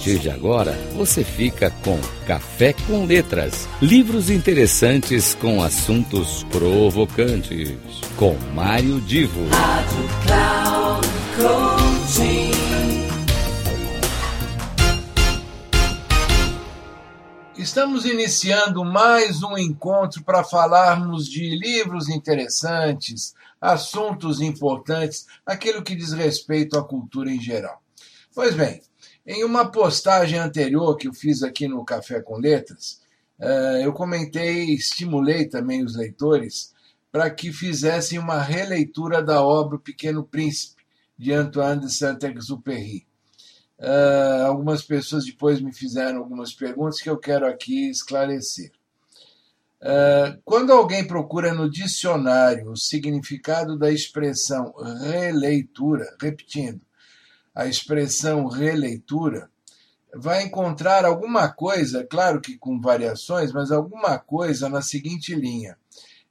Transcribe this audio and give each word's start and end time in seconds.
partir 0.00 0.18
de 0.18 0.30
agora, 0.30 0.72
você 0.96 1.22
fica 1.22 1.70
com 1.84 2.00
Café 2.26 2.72
com 2.86 3.04
Letras, 3.04 3.68
livros 3.82 4.30
interessantes 4.30 5.34
com 5.34 5.62
assuntos 5.62 6.42
provocantes, 6.44 7.76
com 8.16 8.34
Mário 8.54 8.98
Divo. 9.02 9.46
Rádio 9.50 10.08
Cloud 10.24 11.06
Coaching. 11.36 12.50
Estamos 17.58 18.06
iniciando 18.06 18.82
mais 18.82 19.42
um 19.42 19.58
encontro 19.58 20.24
para 20.24 20.42
falarmos 20.42 21.28
de 21.28 21.54
livros 21.58 22.08
interessantes, 22.08 23.34
assuntos 23.60 24.40
importantes, 24.40 25.26
aquilo 25.44 25.82
que 25.82 25.94
diz 25.94 26.14
respeito 26.14 26.78
à 26.78 26.82
cultura 26.82 27.30
em 27.30 27.38
geral. 27.38 27.82
Pois 28.34 28.54
bem, 28.54 28.80
em 29.26 29.44
uma 29.44 29.70
postagem 29.70 30.38
anterior 30.38 30.96
que 30.96 31.08
eu 31.08 31.14
fiz 31.14 31.42
aqui 31.42 31.68
no 31.68 31.84
Café 31.84 32.20
com 32.20 32.38
Letras, 32.38 33.00
eh, 33.38 33.82
eu 33.84 33.92
comentei, 33.92 34.74
estimulei 34.74 35.46
também 35.46 35.84
os 35.84 35.96
leitores 35.96 36.72
para 37.10 37.30
que 37.30 37.52
fizessem 37.52 38.18
uma 38.18 38.40
releitura 38.40 39.22
da 39.22 39.42
obra 39.42 39.76
O 39.76 39.80
Pequeno 39.80 40.24
Príncipe, 40.24 40.80
de 41.18 41.32
Antoine 41.32 41.82
de 41.82 41.94
Saint-Exupéry. 41.94 43.06
Uh, 43.78 44.44
algumas 44.46 44.82
pessoas 44.82 45.24
depois 45.24 45.60
me 45.60 45.72
fizeram 45.72 46.18
algumas 46.18 46.52
perguntas 46.52 47.00
que 47.00 47.08
eu 47.08 47.16
quero 47.16 47.46
aqui 47.46 47.90
esclarecer. 47.90 48.70
Uh, 49.80 50.38
quando 50.44 50.72
alguém 50.72 51.06
procura 51.06 51.54
no 51.54 51.70
dicionário 51.70 52.70
o 52.70 52.76
significado 52.76 53.78
da 53.78 53.90
expressão 53.90 54.74
releitura, 55.02 56.14
repetindo, 56.20 56.80
a 57.54 57.66
expressão 57.66 58.46
releitura, 58.46 59.50
vai 60.14 60.42
encontrar 60.42 61.04
alguma 61.04 61.48
coisa, 61.48 62.04
claro 62.04 62.40
que 62.40 62.56
com 62.56 62.80
variações, 62.80 63.52
mas 63.52 63.70
alguma 63.70 64.18
coisa 64.18 64.68
na 64.68 64.82
seguinte 64.82 65.34
linha: 65.34 65.76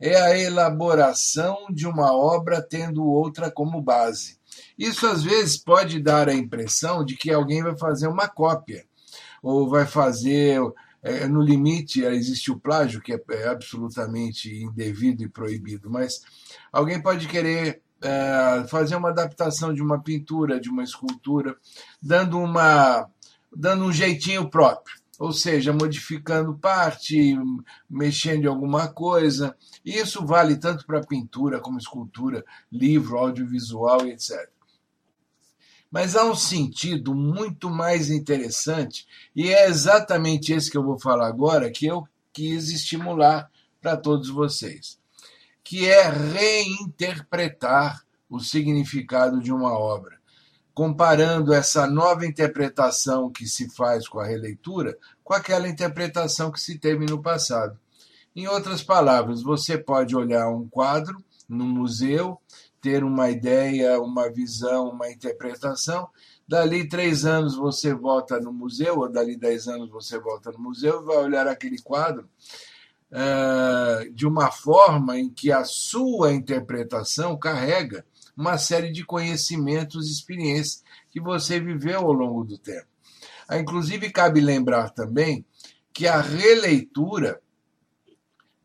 é 0.00 0.20
a 0.20 0.38
elaboração 0.38 1.66
de 1.70 1.86
uma 1.86 2.12
obra 2.12 2.62
tendo 2.62 3.04
outra 3.04 3.50
como 3.50 3.80
base. 3.80 4.38
Isso 4.78 5.06
às 5.06 5.22
vezes 5.22 5.56
pode 5.56 6.00
dar 6.00 6.28
a 6.28 6.34
impressão 6.34 7.04
de 7.04 7.16
que 7.16 7.30
alguém 7.30 7.62
vai 7.62 7.76
fazer 7.76 8.08
uma 8.08 8.28
cópia, 8.28 8.84
ou 9.42 9.68
vai 9.68 9.86
fazer. 9.86 10.60
É, 11.02 11.28
no 11.28 11.40
limite, 11.40 12.02
existe 12.02 12.50
o 12.50 12.58
plágio, 12.58 13.00
que 13.00 13.12
é, 13.12 13.20
é 13.30 13.46
absolutamente 13.46 14.52
indevido 14.52 15.22
e 15.22 15.28
proibido, 15.28 15.88
mas 15.88 16.20
alguém 16.72 17.00
pode 17.00 17.28
querer 17.28 17.80
é, 18.02 18.66
fazer 18.68 18.96
uma 18.96 19.10
adaptação 19.10 19.72
de 19.72 19.82
uma 19.82 20.02
pintura, 20.02 20.60
de 20.60 20.68
uma 20.68 20.82
escultura, 20.82 21.56
dando, 22.00 22.38
uma, 22.38 23.08
dando 23.54 23.84
um 23.84 23.92
jeitinho 23.92 24.50
próprio, 24.50 24.96
ou 25.18 25.32
seja, 25.32 25.72
modificando 25.72 26.56
parte, 26.58 27.36
mexendo 27.88 28.44
em 28.44 28.48
alguma 28.48 28.88
coisa. 28.88 29.56
Isso 29.84 30.24
vale 30.26 30.56
tanto 30.56 30.86
para 30.86 31.00
pintura 31.00 31.60
como 31.60 31.78
escultura, 31.78 32.44
livro, 32.70 33.18
audiovisual 33.18 34.06
etc. 34.06 34.50
Mas 35.90 36.16
há 36.16 36.24
um 36.24 36.34
sentido 36.34 37.14
muito 37.14 37.70
mais 37.70 38.10
interessante, 38.10 39.06
e 39.34 39.48
é 39.48 39.68
exatamente 39.68 40.52
esse 40.52 40.70
que 40.70 40.76
eu 40.76 40.82
vou 40.82 40.98
falar 40.98 41.28
agora, 41.28 41.70
que 41.70 41.86
eu 41.86 42.06
quis 42.32 42.68
estimular 42.68 43.50
para 43.80 43.96
todos 43.96 44.28
vocês 44.28 44.98
que 45.66 45.84
é 45.84 46.08
reinterpretar 46.08 48.06
o 48.30 48.38
significado 48.38 49.40
de 49.40 49.52
uma 49.52 49.76
obra, 49.76 50.16
comparando 50.72 51.52
essa 51.52 51.88
nova 51.88 52.24
interpretação 52.24 53.32
que 53.32 53.48
se 53.48 53.68
faz 53.74 54.06
com 54.06 54.20
a 54.20 54.26
releitura 54.26 54.96
com 55.24 55.34
aquela 55.34 55.68
interpretação 55.68 56.52
que 56.52 56.60
se 56.60 56.78
teve 56.78 57.04
no 57.04 57.20
passado. 57.20 57.76
Em 58.34 58.46
outras 58.46 58.80
palavras, 58.80 59.42
você 59.42 59.76
pode 59.76 60.14
olhar 60.14 60.48
um 60.48 60.68
quadro 60.68 61.20
no 61.48 61.64
museu, 61.64 62.40
ter 62.80 63.02
uma 63.02 63.28
ideia, 63.28 64.00
uma 64.00 64.30
visão, 64.30 64.90
uma 64.90 65.10
interpretação. 65.10 66.08
Dali 66.46 66.88
três 66.88 67.24
anos 67.24 67.56
você 67.56 67.92
volta 67.92 68.38
no 68.38 68.52
museu, 68.52 69.00
ou 69.00 69.10
dali 69.10 69.36
dez 69.36 69.66
anos 69.66 69.90
você 69.90 70.16
volta 70.16 70.52
no 70.52 70.60
museu 70.60 71.02
e 71.02 71.04
vai 71.04 71.16
olhar 71.16 71.48
aquele 71.48 71.82
quadro 71.82 72.28
uh, 73.16 74.12
de 74.12 74.26
uma 74.26 74.50
forma 74.50 75.18
em 75.18 75.30
que 75.30 75.50
a 75.50 75.64
sua 75.64 76.34
interpretação 76.34 77.38
carrega 77.38 78.04
uma 78.36 78.58
série 78.58 78.92
de 78.92 79.04
conhecimentos 79.04 80.08
e 80.08 80.12
experiências 80.12 80.84
que 81.10 81.20
você 81.20 81.58
viveu 81.58 82.00
ao 82.00 82.12
longo 82.12 82.44
do 82.44 82.58
tempo. 82.58 82.86
Ah, 83.48 83.58
inclusive, 83.58 84.10
cabe 84.10 84.40
lembrar 84.40 84.90
também 84.90 85.44
que 85.92 86.06
a 86.06 86.20
releitura, 86.20 87.40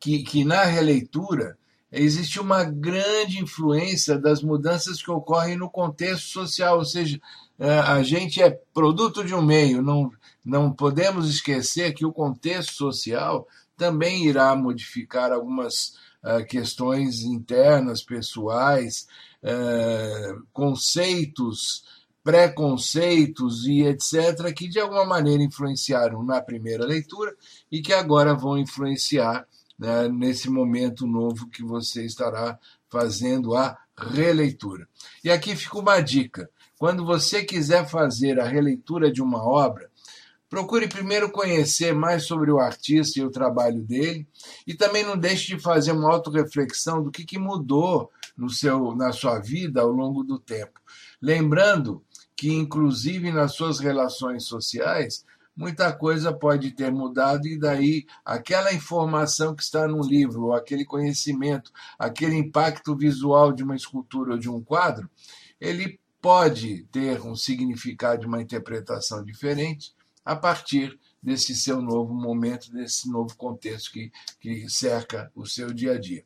que, 0.00 0.24
que 0.24 0.44
na 0.44 0.64
releitura 0.64 1.56
existe 1.92 2.40
uma 2.40 2.64
grande 2.64 3.38
influência 3.38 4.18
das 4.18 4.42
mudanças 4.42 5.00
que 5.00 5.10
ocorrem 5.10 5.56
no 5.56 5.70
contexto 5.70 6.28
social, 6.30 6.78
ou 6.78 6.84
seja, 6.84 7.20
a 7.58 8.02
gente 8.02 8.42
é 8.42 8.50
produto 8.72 9.22
de 9.22 9.34
um 9.34 9.42
meio, 9.42 9.82
não, 9.82 10.10
não 10.44 10.72
podemos 10.72 11.28
esquecer 11.28 11.92
que 11.92 12.06
o 12.06 12.12
contexto 12.12 12.72
social 12.72 13.46
também 13.80 14.26
irá 14.26 14.54
modificar 14.54 15.32
algumas 15.32 15.94
uh, 16.22 16.44
questões 16.46 17.22
internas, 17.22 18.02
pessoais, 18.02 19.08
uh, 19.42 20.46
conceitos, 20.52 21.82
preconceitos 22.22 23.66
e 23.66 23.80
etc., 23.84 24.52
que 24.54 24.68
de 24.68 24.78
alguma 24.78 25.06
maneira 25.06 25.42
influenciaram 25.42 26.22
na 26.22 26.42
primeira 26.42 26.84
leitura 26.84 27.34
e 27.72 27.80
que 27.80 27.94
agora 27.94 28.34
vão 28.34 28.58
influenciar 28.58 29.46
né, 29.78 30.06
nesse 30.08 30.50
momento 30.50 31.06
novo 31.06 31.48
que 31.48 31.62
você 31.62 32.04
estará 32.04 32.58
fazendo 32.90 33.56
a 33.56 33.78
releitura. 33.96 34.86
E 35.24 35.30
aqui 35.30 35.56
fica 35.56 35.78
uma 35.78 36.02
dica: 36.02 36.50
quando 36.76 37.02
você 37.02 37.42
quiser 37.42 37.88
fazer 37.88 38.38
a 38.38 38.46
releitura 38.46 39.10
de 39.10 39.22
uma 39.22 39.42
obra, 39.42 39.89
Procure 40.50 40.88
primeiro 40.88 41.30
conhecer 41.30 41.94
mais 41.94 42.24
sobre 42.24 42.50
o 42.50 42.58
artista 42.58 43.20
e 43.20 43.22
o 43.22 43.30
trabalho 43.30 43.84
dele, 43.84 44.26
e 44.66 44.74
também 44.74 45.04
não 45.04 45.16
deixe 45.16 45.54
de 45.54 45.62
fazer 45.62 45.92
uma 45.92 46.12
autorreflexão 46.12 47.00
do 47.00 47.12
que, 47.12 47.24
que 47.24 47.38
mudou 47.38 48.10
no 48.36 48.50
seu, 48.50 48.96
na 48.96 49.12
sua 49.12 49.38
vida 49.38 49.80
ao 49.80 49.92
longo 49.92 50.24
do 50.24 50.40
tempo. 50.40 50.80
Lembrando 51.22 52.02
que, 52.34 52.52
inclusive 52.52 53.30
nas 53.30 53.52
suas 53.52 53.78
relações 53.78 54.42
sociais, 54.42 55.24
muita 55.56 55.92
coisa 55.92 56.32
pode 56.32 56.72
ter 56.72 56.90
mudado, 56.90 57.46
e 57.46 57.56
daí 57.56 58.04
aquela 58.24 58.74
informação 58.74 59.54
que 59.54 59.62
está 59.62 59.86
no 59.86 60.02
livro, 60.02 60.46
ou 60.46 60.52
aquele 60.52 60.84
conhecimento, 60.84 61.70
aquele 61.96 62.34
impacto 62.34 62.96
visual 62.96 63.52
de 63.52 63.62
uma 63.62 63.76
escultura 63.76 64.32
ou 64.32 64.38
de 64.38 64.50
um 64.50 64.60
quadro, 64.60 65.08
ele 65.60 66.00
pode 66.20 66.82
ter 66.90 67.20
um 67.20 67.36
significado, 67.36 68.26
uma 68.26 68.42
interpretação 68.42 69.24
diferente 69.24 69.94
a 70.24 70.36
partir 70.36 70.98
desse 71.22 71.54
seu 71.54 71.80
novo 71.80 72.14
momento, 72.14 72.72
desse 72.72 73.10
novo 73.10 73.36
contexto 73.36 73.92
que, 73.92 74.10
que 74.40 74.68
cerca 74.68 75.30
o 75.34 75.46
seu 75.46 75.72
dia 75.72 75.92
a 75.92 75.98
dia. 75.98 76.24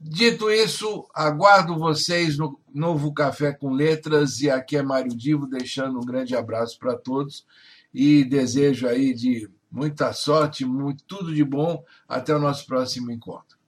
Dito 0.00 0.50
isso, 0.50 1.06
aguardo 1.14 1.78
vocês 1.78 2.38
no 2.38 2.58
novo 2.74 3.12
Café 3.12 3.52
com 3.52 3.70
Letras 3.70 4.40
e 4.40 4.48
aqui 4.48 4.76
é 4.76 4.82
Mário 4.82 5.14
Divo 5.14 5.46
deixando 5.46 5.98
um 5.98 6.04
grande 6.04 6.34
abraço 6.34 6.78
para 6.78 6.96
todos 6.96 7.44
e 7.92 8.24
desejo 8.24 8.88
aí 8.88 9.12
de 9.12 9.50
muita 9.70 10.14
sorte, 10.14 10.64
muito, 10.64 11.04
tudo 11.04 11.34
de 11.34 11.44
bom. 11.44 11.84
Até 12.08 12.34
o 12.34 12.38
nosso 12.38 12.66
próximo 12.66 13.10
encontro. 13.10 13.58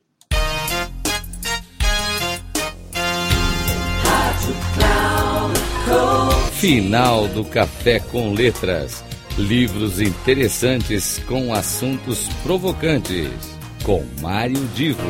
Final 6.52 7.28
do 7.28 7.44
Café 7.44 8.00
com 8.00 8.32
Letras 8.32 9.04
Livros 9.38 9.98
interessantes 9.98 11.18
com 11.26 11.54
assuntos 11.54 12.28
provocantes. 12.42 13.30
Com 13.82 14.04
Mário 14.20 14.62
Divo. 14.74 15.00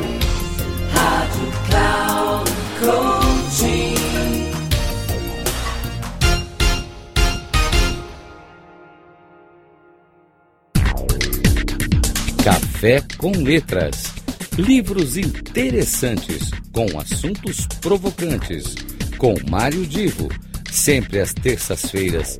Rádio 0.93 1.51
Cloud 1.67 2.51
Coaching. 2.79 3.95
Café 12.43 13.03
com 13.17 13.31
Letras. 13.31 14.13
Livros 14.57 15.17
interessantes 15.17 16.49
com 16.71 16.85
assuntos 16.97 17.67
provocantes. 17.81 18.75
Com 19.17 19.35
Mário 19.49 19.85
Divo 19.85 20.29
sempre 20.73 21.19
às 21.19 21.33
terças-feiras, 21.33 22.39